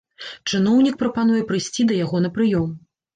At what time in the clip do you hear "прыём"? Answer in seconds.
2.39-2.73